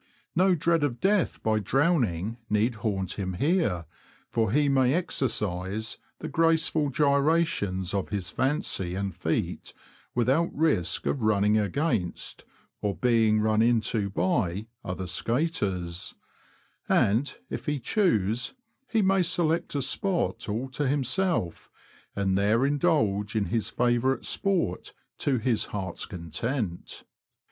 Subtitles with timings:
[0.35, 3.85] No dread of death by drowning need haunt him here,
[4.31, 9.75] for he may exercise the graceful gyrations of his fancy and feet
[10.15, 12.45] without risk of running against,
[12.81, 16.15] or being run into by, other skaters;
[16.89, 18.55] and, if he choose,
[18.89, 21.69] he may select a spot all to himself,
[22.15, 27.03] and there indulge in his favourite sport to his heart's content.